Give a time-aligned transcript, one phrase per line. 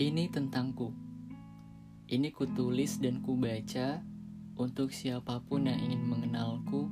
[0.00, 0.96] Ini tentangku.
[2.08, 4.00] Ini kutulis dan kubaca
[4.56, 6.88] untuk siapa pun yang ingin mengenalku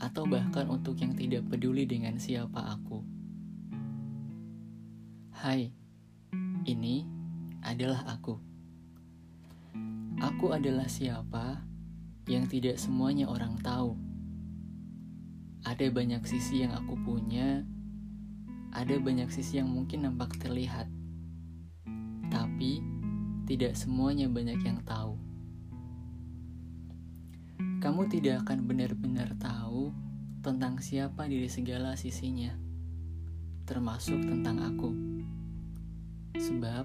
[0.00, 3.04] atau bahkan untuk yang tidak peduli dengan siapa aku.
[5.36, 5.68] Hai,
[6.64, 7.04] ini
[7.60, 8.40] adalah aku.
[10.24, 11.60] Aku adalah siapa
[12.24, 14.00] yang tidak semuanya orang tahu.
[15.60, 17.68] Ada banyak sisi yang aku punya,
[18.72, 20.88] ada banyak sisi yang mungkin nampak terlihat
[23.48, 25.16] tidak semuanya banyak yang tahu.
[27.80, 29.88] Kamu tidak akan benar-benar tahu
[30.44, 32.52] tentang siapa diri segala sisinya,
[33.64, 34.92] termasuk tentang aku.
[36.36, 36.84] Sebab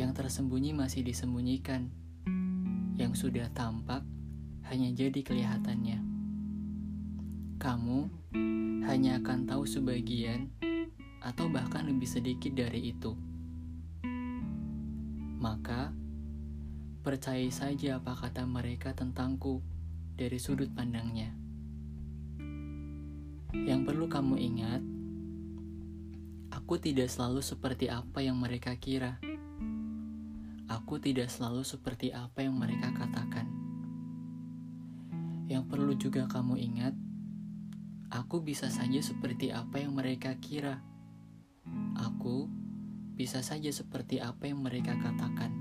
[0.00, 1.92] yang tersembunyi masih disembunyikan,
[2.96, 4.00] yang sudah tampak
[4.72, 6.00] hanya jadi kelihatannya.
[7.60, 8.00] Kamu
[8.88, 10.48] hanya akan tahu sebagian,
[11.20, 13.12] atau bahkan lebih sedikit dari itu.
[15.40, 15.88] Maka,
[17.00, 19.64] percayai saja apa kata mereka tentangku
[20.12, 21.32] dari sudut pandangnya.
[23.56, 24.84] Yang perlu kamu ingat,
[26.52, 29.16] aku tidak selalu seperti apa yang mereka kira.
[30.68, 33.48] Aku tidak selalu seperti apa yang mereka katakan.
[35.48, 36.92] Yang perlu juga kamu ingat,
[38.12, 40.84] aku bisa saja seperti apa yang mereka kira.
[41.96, 42.59] Aku
[43.20, 45.52] bisa saja seperti apa yang mereka katakan.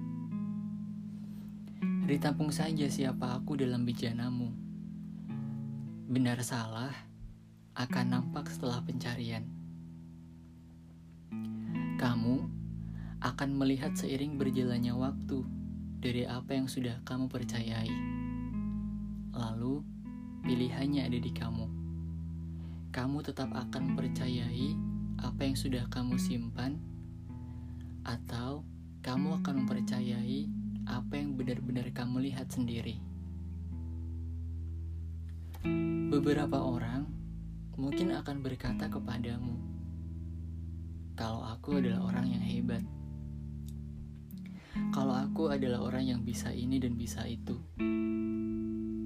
[2.08, 4.48] Ditampung saja siapa aku dalam bijanamu.
[6.08, 6.96] Benar salah
[7.76, 9.44] akan nampak setelah pencarian.
[12.00, 12.48] Kamu
[13.28, 15.44] akan melihat seiring berjalannya waktu
[16.00, 17.92] dari apa yang sudah kamu percayai.
[19.36, 19.84] Lalu,
[20.48, 21.68] pilihannya ada di kamu.
[22.96, 24.80] Kamu tetap akan percayai
[25.20, 26.80] apa yang sudah kamu simpan
[28.04, 28.64] atau
[29.00, 30.52] kamu akan mempercayai
[30.90, 33.00] apa yang benar-benar kamu lihat sendiri.
[36.10, 37.06] Beberapa orang
[37.78, 39.56] mungkin akan berkata kepadamu,
[41.14, 42.84] "Kalau aku adalah orang yang hebat,
[44.90, 47.56] kalau aku adalah orang yang bisa ini dan bisa itu,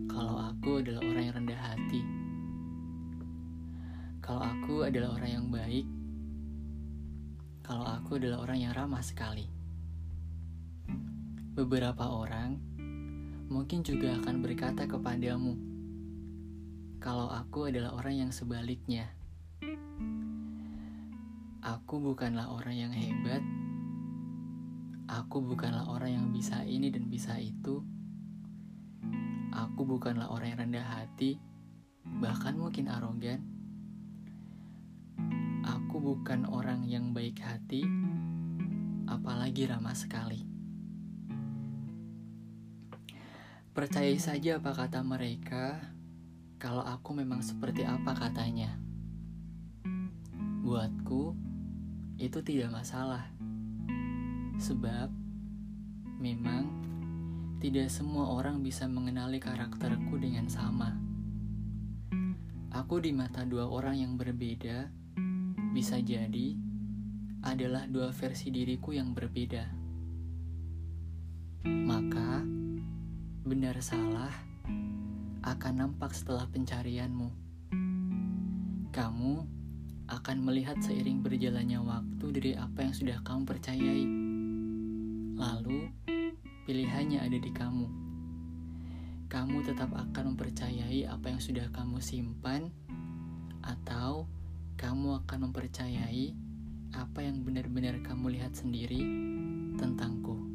[0.10, 2.02] kalau aku adalah orang yang rendah hati,
[4.24, 6.03] kalau aku adalah orang yang baik."
[7.64, 9.48] Kalau aku adalah orang yang ramah sekali.
[11.56, 12.60] Beberapa orang
[13.48, 15.56] mungkin juga akan berkata kepadamu,
[17.00, 19.08] kalau aku adalah orang yang sebaliknya.
[21.64, 23.40] Aku bukanlah orang yang hebat.
[25.08, 27.80] Aku bukanlah orang yang bisa ini dan bisa itu.
[29.56, 31.40] Aku bukanlah orang yang rendah hati,
[32.20, 33.53] bahkan mungkin arogan
[36.04, 37.88] bukan orang yang baik hati,
[39.08, 40.44] apalagi ramah sekali.
[43.72, 45.80] Percayai saja apa kata mereka,
[46.60, 48.76] kalau aku memang seperti apa katanya.
[50.60, 51.40] Buatku,
[52.20, 53.32] itu tidak masalah.
[54.60, 55.08] Sebab,
[56.20, 56.68] memang
[57.64, 61.00] tidak semua orang bisa mengenali karakterku dengan sama.
[62.76, 65.03] Aku di mata dua orang yang berbeda
[65.74, 66.54] bisa jadi
[67.42, 69.66] adalah dua versi diriku yang berbeda.
[71.66, 72.46] Maka,
[73.42, 74.30] benar salah
[75.42, 77.28] akan nampak setelah pencarianmu.
[78.94, 79.34] Kamu
[80.14, 84.06] akan melihat seiring berjalannya waktu dari apa yang sudah kamu percayai.
[85.34, 85.90] Lalu,
[86.70, 87.88] pilihannya ada di kamu.
[89.26, 92.70] Kamu tetap akan mempercayai apa yang sudah kamu simpan,
[93.66, 94.30] atau
[94.84, 96.36] kamu akan mempercayai
[96.92, 99.00] apa yang benar-benar kamu lihat sendiri
[99.80, 100.53] tentangku.